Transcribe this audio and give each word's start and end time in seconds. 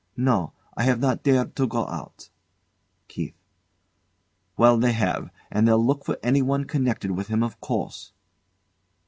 No; 0.17 0.53
I 0.75 0.81
have 0.85 0.99
not 0.99 1.21
dared 1.21 1.55
to 1.57 1.67
go 1.67 1.85
out. 1.87 2.31
KEITH: 3.07 3.35
Well, 4.57 4.79
they 4.79 4.93
have; 4.93 5.29
and 5.51 5.67
they'll 5.67 5.77
look 5.77 6.05
for 6.05 6.17
anyone 6.23 6.65
connected 6.65 7.11
with 7.11 7.27
him, 7.27 7.43
of 7.43 7.61
course. 7.61 8.11